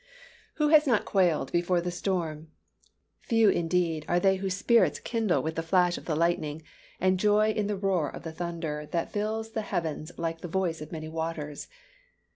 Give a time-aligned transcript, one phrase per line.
[0.55, 2.47] Who has not quailed before the storm?
[3.21, 6.63] Few, indeed, are they whose spirits kindle with the flash of the lightning,
[6.99, 10.81] and joy in the roar of the thunder, that fills the heavens like the voice
[10.81, 11.67] of many waters.